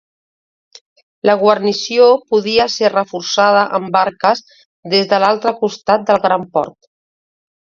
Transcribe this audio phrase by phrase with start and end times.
[1.29, 4.41] La guarnició podia ser reforçada amb barques
[4.95, 6.93] des de l'altre costat del gran port.